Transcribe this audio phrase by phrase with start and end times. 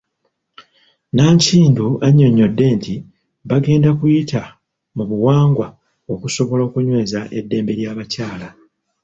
[1.15, 2.95] Nankindu annyonnyodde nti
[3.49, 4.41] bagenda kuyita
[4.95, 5.67] mu buwangwa
[6.13, 8.47] okusobola okunyweza eddembe ly'abakyala.